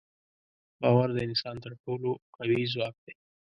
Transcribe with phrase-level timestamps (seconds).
[0.81, 3.13] باور د انسان تر ټولو قوي ځواک دی.